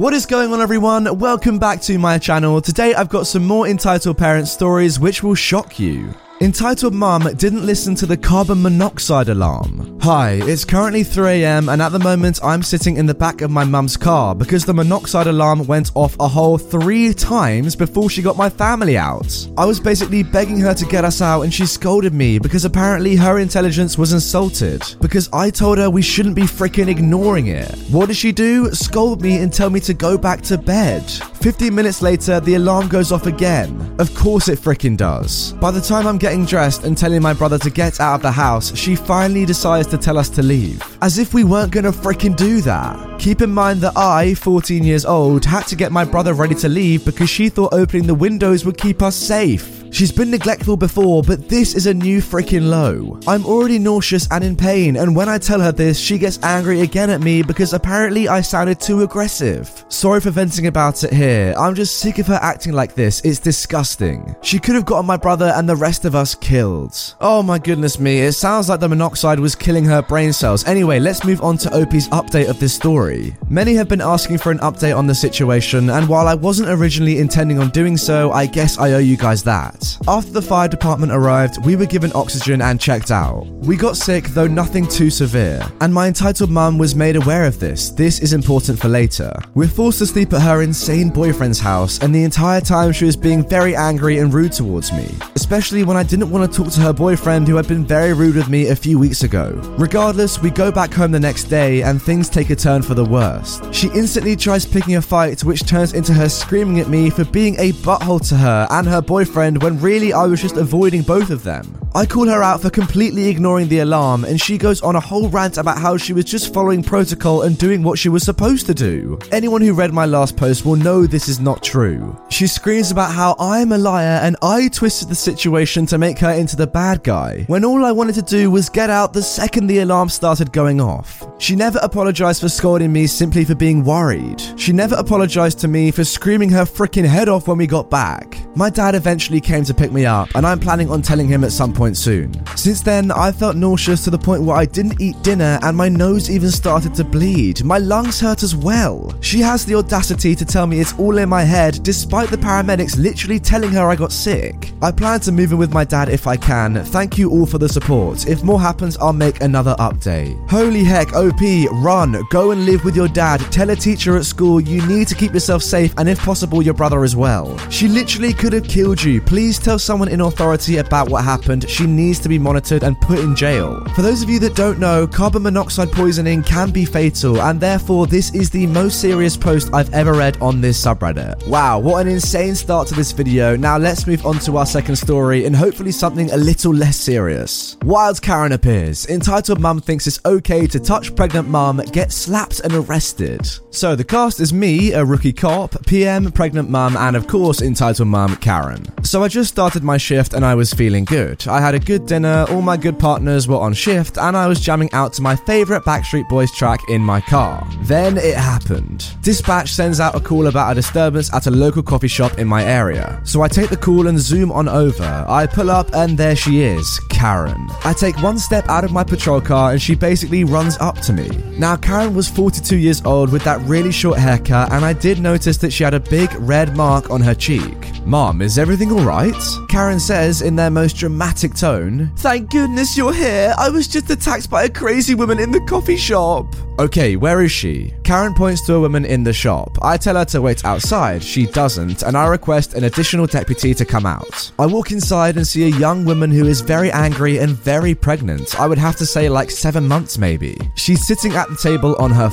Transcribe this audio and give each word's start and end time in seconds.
What 0.00 0.14
is 0.14 0.24
going 0.24 0.50
on, 0.50 0.62
everyone? 0.62 1.18
Welcome 1.18 1.58
back 1.58 1.82
to 1.82 1.98
my 1.98 2.16
channel. 2.16 2.62
Today, 2.62 2.94
I've 2.94 3.10
got 3.10 3.26
some 3.26 3.44
more 3.44 3.68
entitled 3.68 4.16
parent 4.16 4.48
stories 4.48 4.98
which 4.98 5.22
will 5.22 5.34
shock 5.34 5.78
you. 5.78 6.14
Entitled 6.42 6.94
Mum 6.94 7.28
didn't 7.36 7.66
listen 7.66 7.94
to 7.96 8.06
the 8.06 8.16
carbon 8.16 8.62
monoxide 8.62 9.28
alarm. 9.28 9.98
Hi, 10.00 10.40
it's 10.44 10.64
currently 10.64 11.02
3am 11.02 11.70
and 11.70 11.82
at 11.82 11.92
the 11.92 11.98
moment 11.98 12.40
I'm 12.42 12.62
sitting 12.62 12.96
in 12.96 13.04
the 13.04 13.12
back 13.12 13.42
of 13.42 13.50
my 13.50 13.64
mum's 13.64 13.98
car 13.98 14.34
because 14.34 14.64
the 14.64 14.72
monoxide 14.72 15.26
alarm 15.26 15.66
went 15.66 15.90
off 15.94 16.16
a 16.18 16.26
whole 16.26 16.56
three 16.56 17.12
times 17.12 17.76
before 17.76 18.08
she 18.08 18.22
got 18.22 18.38
my 18.38 18.48
family 18.48 18.96
out. 18.96 19.46
I 19.58 19.66
was 19.66 19.78
basically 19.78 20.22
begging 20.22 20.58
her 20.60 20.72
to 20.72 20.86
get 20.86 21.04
us 21.04 21.20
out 21.20 21.42
and 21.42 21.52
she 21.52 21.66
scolded 21.66 22.14
me 22.14 22.38
because 22.38 22.64
apparently 22.64 23.16
her 23.16 23.38
intelligence 23.38 23.98
was 23.98 24.14
insulted 24.14 24.82
because 25.02 25.28
I 25.34 25.50
told 25.50 25.76
her 25.76 25.90
we 25.90 26.00
shouldn't 26.00 26.36
be 26.36 26.44
freaking 26.44 26.88
ignoring 26.88 27.48
it. 27.48 27.70
What 27.90 28.06
did 28.06 28.16
she 28.16 28.32
do? 28.32 28.70
Scold 28.70 29.20
me 29.20 29.42
and 29.42 29.52
tell 29.52 29.68
me 29.68 29.80
to 29.80 29.92
go 29.92 30.16
back 30.16 30.40
to 30.44 30.56
bed. 30.56 31.02
15 31.10 31.74
minutes 31.74 32.00
later, 32.00 32.40
the 32.40 32.54
alarm 32.54 32.88
goes 32.88 33.12
off 33.12 33.26
again. 33.26 33.94
Of 33.98 34.14
course 34.14 34.48
it 34.48 34.58
freaking 34.58 34.96
does. 34.96 35.52
By 35.54 35.70
the 35.70 35.80
time 35.82 36.06
I'm 36.06 36.16
getting 36.16 36.29
dressed 36.38 36.84
and 36.84 36.96
telling 36.96 37.22
my 37.22 37.32
brother 37.32 37.58
to 37.58 37.70
get 37.70 38.00
out 38.00 38.14
of 38.16 38.22
the 38.22 38.30
house, 38.30 38.74
she 38.76 38.94
finally 38.94 39.44
decides 39.44 39.88
to 39.88 39.98
tell 39.98 40.16
us 40.16 40.28
to 40.30 40.42
leave. 40.42 40.80
As 41.02 41.18
if 41.18 41.34
we 41.34 41.44
weren't 41.44 41.72
gonna 41.72 41.92
freaking 41.92 42.36
do 42.36 42.60
that. 42.60 43.18
Keep 43.18 43.42
in 43.42 43.50
mind 43.50 43.80
that 43.80 43.96
I, 43.96 44.34
14 44.34 44.84
years 44.84 45.04
old, 45.04 45.44
had 45.44 45.66
to 45.66 45.76
get 45.76 45.92
my 45.92 46.04
brother 46.04 46.32
ready 46.32 46.54
to 46.56 46.68
leave 46.68 47.04
because 47.04 47.28
she 47.28 47.48
thought 47.48 47.74
opening 47.74 48.06
the 48.06 48.14
windows 48.14 48.64
would 48.64 48.78
keep 48.78 49.02
us 49.02 49.16
safe. 49.16 49.79
She's 49.92 50.12
been 50.12 50.30
neglectful 50.30 50.76
before, 50.76 51.22
but 51.22 51.48
this 51.48 51.74
is 51.74 51.86
a 51.86 51.94
new 51.94 52.20
freaking 52.20 52.68
low. 52.68 53.18
I'm 53.26 53.44
already 53.44 53.78
nauseous 53.78 54.28
and 54.30 54.44
in 54.44 54.56
pain, 54.56 54.96
and 54.96 55.14
when 55.14 55.28
I 55.28 55.38
tell 55.38 55.60
her 55.60 55.72
this, 55.72 55.98
she 55.98 56.16
gets 56.16 56.38
angry 56.42 56.80
again 56.82 57.10
at 57.10 57.20
me 57.20 57.42
because 57.42 57.72
apparently 57.72 58.28
I 58.28 58.40
sounded 58.40 58.80
too 58.80 59.02
aggressive. 59.02 59.84
Sorry 59.88 60.20
for 60.20 60.30
venting 60.30 60.68
about 60.68 61.02
it 61.02 61.12
here. 61.12 61.54
I'm 61.58 61.74
just 61.74 61.98
sick 61.98 62.18
of 62.18 62.28
her 62.28 62.38
acting 62.40 62.72
like 62.72 62.94
this. 62.94 63.20
It's 63.24 63.40
disgusting. 63.40 64.34
She 64.42 64.58
could 64.58 64.76
have 64.76 64.86
gotten 64.86 65.06
my 65.06 65.16
brother 65.16 65.52
and 65.56 65.68
the 65.68 65.76
rest 65.76 66.04
of 66.04 66.14
us 66.14 66.34
killed. 66.34 67.16
Oh 67.20 67.42
my 67.42 67.58
goodness 67.58 67.98
me, 67.98 68.20
it 68.20 68.32
sounds 68.32 68.68
like 68.68 68.80
the 68.80 68.88
monoxide 68.88 69.40
was 69.40 69.54
killing 69.54 69.84
her 69.84 70.02
brain 70.02 70.32
cells. 70.32 70.64
Anyway, 70.66 71.00
let's 71.00 71.24
move 71.24 71.42
on 71.42 71.58
to 71.58 71.82
OP's 71.82 72.08
update 72.08 72.48
of 72.48 72.60
this 72.60 72.74
story. 72.74 73.36
Many 73.48 73.74
have 73.74 73.88
been 73.88 74.00
asking 74.00 74.38
for 74.38 74.52
an 74.52 74.58
update 74.60 74.96
on 74.96 75.06
the 75.06 75.14
situation, 75.14 75.90
and 75.90 76.08
while 76.08 76.28
I 76.28 76.34
wasn't 76.34 76.70
originally 76.70 77.18
intending 77.18 77.58
on 77.58 77.70
doing 77.70 77.96
so, 77.96 78.30
I 78.30 78.46
guess 78.46 78.78
I 78.78 78.92
owe 78.92 78.98
you 78.98 79.16
guys 79.16 79.42
that. 79.44 79.79
After 80.08 80.32
the 80.32 80.42
fire 80.42 80.68
department 80.68 81.12
arrived, 81.12 81.64
we 81.64 81.76
were 81.76 81.86
given 81.86 82.12
oxygen 82.14 82.62
and 82.62 82.80
checked 82.80 83.10
out. 83.10 83.46
We 83.46 83.76
got 83.76 83.96
sick, 83.96 84.24
though 84.28 84.46
nothing 84.46 84.86
too 84.86 85.10
severe, 85.10 85.62
and 85.80 85.92
my 85.92 86.06
entitled 86.08 86.50
mum 86.50 86.78
was 86.78 86.94
made 86.94 87.16
aware 87.16 87.44
of 87.44 87.60
this. 87.60 87.90
This 87.90 88.20
is 88.20 88.32
important 88.32 88.78
for 88.78 88.88
later. 88.88 89.32
We're 89.54 89.68
forced 89.68 89.98
to 90.00 90.06
sleep 90.06 90.32
at 90.32 90.42
her 90.42 90.62
insane 90.62 91.10
boyfriend's 91.10 91.60
house, 91.60 91.98
and 92.00 92.14
the 92.14 92.24
entire 92.24 92.60
time 92.60 92.92
she 92.92 93.04
was 93.04 93.16
being 93.16 93.46
very 93.46 93.76
angry 93.76 94.18
and 94.18 94.32
rude 94.32 94.52
towards 94.52 94.92
me, 94.92 95.14
especially 95.34 95.84
when 95.84 95.96
I 95.96 96.02
didn't 96.02 96.30
want 96.30 96.50
to 96.50 96.56
talk 96.56 96.72
to 96.74 96.80
her 96.80 96.92
boyfriend 96.92 97.48
who 97.48 97.56
had 97.56 97.68
been 97.68 97.84
very 97.84 98.12
rude 98.12 98.36
with 98.36 98.48
me 98.48 98.68
a 98.68 98.76
few 98.76 98.98
weeks 98.98 99.22
ago. 99.22 99.52
Regardless, 99.78 100.40
we 100.40 100.50
go 100.50 100.70
back 100.72 100.92
home 100.92 101.12
the 101.12 101.20
next 101.20 101.44
day 101.44 101.82
and 101.82 102.00
things 102.00 102.28
take 102.28 102.50
a 102.50 102.56
turn 102.56 102.82
for 102.82 102.94
the 102.94 103.04
worst. 103.04 103.72
She 103.74 103.88
instantly 103.88 104.36
tries 104.36 104.66
picking 104.66 104.96
a 104.96 105.02
fight, 105.02 105.44
which 105.44 105.66
turns 105.66 105.92
into 105.92 106.12
her 106.12 106.28
screaming 106.28 106.80
at 106.80 106.88
me 106.88 107.10
for 107.10 107.24
being 107.24 107.56
a 107.58 107.72
butthole 107.72 108.26
to 108.28 108.36
her 108.36 108.66
and 108.70 108.86
her 108.86 109.02
boyfriend 109.02 109.62
when 109.62 109.69
really 109.78 110.12
I 110.12 110.26
was 110.26 110.40
just 110.40 110.56
avoiding 110.56 111.02
both 111.02 111.30
of 111.30 111.44
them. 111.44 111.79
I 111.92 112.06
call 112.06 112.28
her 112.28 112.40
out 112.40 112.62
for 112.62 112.70
completely 112.70 113.26
ignoring 113.26 113.66
the 113.66 113.80
alarm, 113.80 114.24
and 114.24 114.40
she 114.40 114.58
goes 114.58 114.80
on 114.80 114.94
a 114.94 115.00
whole 115.00 115.28
rant 115.28 115.58
about 115.58 115.78
how 115.78 115.96
she 115.96 116.12
was 116.12 116.24
just 116.24 116.54
following 116.54 116.84
protocol 116.84 117.42
and 117.42 117.58
doing 117.58 117.82
what 117.82 117.98
she 117.98 118.08
was 118.08 118.22
supposed 118.22 118.66
to 118.66 118.74
do. 118.74 119.18
Anyone 119.32 119.60
who 119.60 119.74
read 119.74 119.92
my 119.92 120.06
last 120.06 120.36
post 120.36 120.64
will 120.64 120.76
know 120.76 121.04
this 121.04 121.28
is 121.28 121.40
not 121.40 121.64
true. 121.64 122.16
She 122.28 122.46
screams 122.46 122.92
about 122.92 123.12
how 123.12 123.34
I'm 123.40 123.72
a 123.72 123.78
liar 123.78 124.20
and 124.22 124.36
I 124.40 124.68
twisted 124.68 125.08
the 125.08 125.16
situation 125.16 125.84
to 125.86 125.98
make 125.98 126.20
her 126.20 126.30
into 126.30 126.54
the 126.54 126.66
bad 126.68 127.02
guy, 127.02 127.42
when 127.48 127.64
all 127.64 127.84
I 127.84 127.90
wanted 127.90 128.14
to 128.14 128.22
do 128.22 128.52
was 128.52 128.68
get 128.68 128.88
out 128.88 129.12
the 129.12 129.22
second 129.22 129.66
the 129.66 129.80
alarm 129.80 130.10
started 130.10 130.52
going 130.52 130.80
off. 130.80 131.26
She 131.38 131.56
never 131.56 131.80
apologized 131.82 132.40
for 132.40 132.48
scolding 132.48 132.92
me 132.92 133.08
simply 133.08 133.44
for 133.44 133.56
being 133.56 133.82
worried. 133.82 134.40
She 134.56 134.72
never 134.72 134.94
apologized 134.94 135.58
to 135.60 135.68
me 135.68 135.90
for 135.90 136.04
screaming 136.04 136.50
her 136.50 136.64
freaking 136.64 137.06
head 137.06 137.28
off 137.28 137.48
when 137.48 137.58
we 137.58 137.66
got 137.66 137.90
back. 137.90 138.38
My 138.54 138.70
dad 138.70 138.94
eventually 138.94 139.40
came 139.40 139.64
to 139.64 139.74
pick 139.74 139.90
me 139.90 140.06
up, 140.06 140.28
and 140.36 140.46
I'm 140.46 140.60
planning 140.60 140.88
on 140.88 141.02
telling 141.02 141.26
him 141.26 141.42
at 141.42 141.50
some 141.50 141.72
point 141.72 141.79
soon. 141.94 142.46
Since 142.56 142.82
then, 142.82 143.10
I 143.10 143.32
felt 143.32 143.56
nauseous 143.56 144.04
to 144.04 144.10
the 144.10 144.18
point 144.18 144.42
where 144.42 144.56
I 144.56 144.66
didn't 144.66 145.00
eat 145.00 145.20
dinner 145.22 145.58
and 145.62 145.74
my 145.74 145.88
nose 145.88 146.30
even 146.30 146.50
started 146.50 146.94
to 146.96 147.04
bleed. 147.04 147.64
My 147.64 147.78
lungs 147.78 148.20
hurt 148.20 148.42
as 148.42 148.54
well. 148.54 149.14
She 149.20 149.40
has 149.40 149.64
the 149.64 149.76
audacity 149.76 150.34
to 150.34 150.44
tell 150.44 150.66
me 150.66 150.80
it's 150.80 150.98
all 150.98 151.16
in 151.16 151.28
my 151.28 151.42
head, 151.42 151.80
despite 151.82 152.28
the 152.28 152.36
paramedics 152.36 152.98
literally 152.98 153.40
telling 153.40 153.70
her 153.70 153.88
I 153.88 153.96
got 153.96 154.12
sick. 154.12 154.72
I 154.82 154.92
plan 154.92 155.20
to 155.20 155.32
move 155.32 155.52
in 155.52 155.58
with 155.58 155.72
my 155.72 155.84
dad 155.84 156.10
if 156.10 156.26
I 156.26 156.36
can. 156.36 156.84
Thank 156.84 157.16
you 157.16 157.30
all 157.30 157.46
for 157.46 157.58
the 157.58 157.68
support. 157.68 158.28
If 158.28 158.42
more 158.42 158.60
happens, 158.60 158.98
I'll 158.98 159.14
make 159.14 159.40
another 159.40 159.74
update. 159.78 160.36
Holy 160.50 160.84
heck, 160.84 161.14
OP, 161.14 161.40
run, 161.82 162.22
go 162.30 162.50
and 162.50 162.66
live 162.66 162.84
with 162.84 162.94
your 162.94 163.08
dad. 163.08 163.40
Tell 163.50 163.70
a 163.70 163.76
teacher 163.76 164.16
at 164.18 164.26
school 164.26 164.60
you 164.60 164.86
need 164.86 165.08
to 165.08 165.14
keep 165.14 165.32
yourself 165.32 165.62
safe 165.62 165.94
and 165.96 166.08
if 166.08 166.18
possible, 166.18 166.60
your 166.60 166.74
brother 166.74 167.04
as 167.04 167.16
well. 167.16 167.56
She 167.70 167.88
literally 167.88 168.34
could 168.34 168.52
have 168.52 168.68
killed 168.68 169.02
you. 169.02 169.22
Please 169.22 169.58
tell 169.58 169.78
someone 169.78 170.08
in 170.08 170.20
authority 170.20 170.76
about 170.76 171.08
what 171.08 171.24
happened. 171.24 171.69
She 171.70 171.86
needs 171.86 172.18
to 172.18 172.28
be 172.28 172.38
monitored 172.38 172.82
and 172.82 173.00
put 173.00 173.20
in 173.20 173.36
jail. 173.36 173.84
For 173.94 174.02
those 174.02 174.22
of 174.22 174.28
you 174.28 174.40
that 174.40 174.56
don't 174.56 174.80
know, 174.80 175.06
carbon 175.06 175.44
monoxide 175.44 175.92
poisoning 175.92 176.42
can 176.42 176.72
be 176.72 176.84
fatal, 176.84 177.40
and 177.40 177.60
therefore, 177.60 178.08
this 178.08 178.34
is 178.34 178.50
the 178.50 178.66
most 178.66 179.00
serious 179.00 179.36
post 179.36 179.72
I've 179.72 179.94
ever 179.94 180.12
read 180.14 180.36
on 180.42 180.60
this 180.60 180.84
subreddit. 180.84 181.46
Wow, 181.46 181.78
what 181.78 182.04
an 182.04 182.12
insane 182.12 182.56
start 182.56 182.88
to 182.88 182.94
this 182.94 183.12
video. 183.12 183.56
Now, 183.56 183.78
let's 183.78 184.08
move 184.08 184.26
on 184.26 184.40
to 184.40 184.56
our 184.56 184.66
second 184.66 184.96
story 184.96 185.46
and 185.46 185.54
hopefully 185.54 185.92
something 185.92 186.32
a 186.32 186.36
little 186.36 186.74
less 186.74 186.96
serious. 186.96 187.76
Wild 187.82 188.20
Karen 188.20 188.50
appears. 188.50 189.06
Entitled 189.06 189.60
Mum 189.60 189.80
thinks 189.80 190.08
it's 190.08 190.20
okay 190.26 190.66
to 190.66 190.80
touch 190.80 191.14
pregnant 191.14 191.48
mum, 191.48 191.80
get 191.92 192.10
slapped 192.10 192.60
and 192.60 192.74
arrested. 192.74 193.48
So, 193.70 193.94
the 193.94 194.04
cast 194.04 194.40
is 194.40 194.52
me, 194.52 194.92
a 194.92 195.04
rookie 195.04 195.32
cop, 195.32 195.86
PM, 195.86 196.32
pregnant 196.32 196.68
mum, 196.68 196.96
and 196.96 197.14
of 197.14 197.28
course, 197.28 197.62
entitled 197.62 198.08
mum, 198.08 198.34
Karen. 198.36 198.84
So, 199.04 199.22
I 199.22 199.28
just 199.28 199.50
started 199.50 199.84
my 199.84 199.98
shift 199.98 200.34
and 200.34 200.44
I 200.44 200.56
was 200.56 200.74
feeling 200.74 201.04
good. 201.04 201.46
I 201.46 201.59
had 201.60 201.74
a 201.74 201.78
good 201.78 202.06
dinner, 202.06 202.46
all 202.50 202.62
my 202.62 202.76
good 202.76 202.98
partners 202.98 203.46
were 203.46 203.56
on 203.56 203.72
shift, 203.74 204.18
and 204.18 204.36
I 204.36 204.46
was 204.46 204.60
jamming 204.60 204.92
out 204.92 205.12
to 205.14 205.22
my 205.22 205.36
favorite 205.36 205.84
Backstreet 205.84 206.28
Boys 206.28 206.52
track 206.52 206.80
in 206.88 207.02
my 207.02 207.20
car. 207.20 207.66
Then 207.82 208.16
it 208.16 208.36
happened. 208.36 209.06
Dispatch 209.22 209.70
sends 209.72 210.00
out 210.00 210.14
a 210.14 210.20
call 210.20 210.46
about 210.46 210.72
a 210.72 210.74
disturbance 210.74 211.32
at 211.32 211.46
a 211.46 211.50
local 211.50 211.82
coffee 211.82 212.08
shop 212.08 212.38
in 212.38 212.48
my 212.48 212.64
area. 212.64 213.20
So 213.24 213.42
I 213.42 213.48
take 213.48 213.70
the 213.70 213.76
call 213.76 214.06
and 214.06 214.18
zoom 214.18 214.50
on 214.52 214.68
over. 214.68 215.24
I 215.28 215.46
pull 215.46 215.70
up, 215.70 215.92
and 215.94 216.16
there 216.16 216.36
she 216.36 216.62
is, 216.62 216.98
Karen. 217.10 217.68
I 217.84 217.92
take 217.92 218.22
one 218.22 218.38
step 218.38 218.68
out 218.68 218.84
of 218.84 218.92
my 218.92 219.04
patrol 219.04 219.40
car, 219.40 219.72
and 219.72 219.82
she 219.82 219.94
basically 219.94 220.44
runs 220.44 220.78
up 220.78 220.98
to 221.00 221.12
me. 221.12 221.28
Now, 221.58 221.76
Karen 221.76 222.14
was 222.14 222.28
42 222.28 222.76
years 222.76 223.02
old 223.04 223.30
with 223.30 223.44
that 223.44 223.60
really 223.62 223.92
short 223.92 224.18
haircut, 224.18 224.72
and 224.72 224.84
I 224.84 224.92
did 224.92 225.20
notice 225.20 225.56
that 225.58 225.72
she 225.72 225.84
had 225.84 225.94
a 225.94 226.00
big 226.00 226.32
red 226.38 226.76
mark 226.76 227.10
on 227.10 227.20
her 227.20 227.34
cheek. 227.34 227.76
Mom, 228.06 228.40
is 228.42 228.58
everything 228.58 228.90
alright? 228.92 229.34
Karen 229.70 230.00
says 230.00 230.42
in 230.42 230.56
their 230.56 230.68
most 230.68 230.96
dramatic 230.96 231.54
tone, 231.54 232.10
Thank 232.16 232.50
goodness 232.50 232.96
you're 232.96 233.12
here. 233.12 233.54
I 233.56 233.70
was 233.70 233.86
just 233.86 234.10
attacked 234.10 234.50
by 234.50 234.64
a 234.64 234.68
crazy 234.68 235.14
woman 235.14 235.38
in 235.38 235.52
the 235.52 235.60
coffee 235.60 235.96
shop. 235.96 236.56
Okay, 236.80 237.14
where 237.14 237.40
is 237.40 237.52
she? 237.52 237.94
Karen 238.02 238.34
points 238.34 238.66
to 238.66 238.74
a 238.74 238.80
woman 238.80 239.04
in 239.04 239.22
the 239.22 239.32
shop. 239.32 239.78
I 239.80 239.96
tell 239.96 240.16
her 240.16 240.24
to 240.24 240.42
wait 240.42 240.64
outside. 240.64 241.22
She 241.22 241.46
doesn't, 241.46 242.02
and 242.02 242.16
I 242.16 242.26
request 242.26 242.74
an 242.74 242.82
additional 242.82 243.28
deputy 243.28 243.72
to 243.74 243.84
come 243.84 244.06
out. 244.06 244.50
I 244.58 244.66
walk 244.66 244.90
inside 244.90 245.36
and 245.36 245.46
see 245.46 245.62
a 245.62 245.78
young 245.78 246.04
woman 246.04 246.32
who 246.32 246.46
is 246.46 246.62
very 246.62 246.90
angry 246.90 247.38
and 247.38 247.50
very 247.50 247.94
pregnant. 247.94 248.58
I 248.58 248.66
would 248.66 248.78
have 248.78 248.96
to 248.96 249.06
say, 249.06 249.28
like 249.28 249.52
seven 249.52 249.86
months 249.86 250.18
maybe. 250.18 250.58
She's 250.74 251.06
sitting 251.06 251.34
at 251.34 251.48
the 251.48 251.54
table 251.54 251.94
on 252.00 252.10
her 252.10 252.32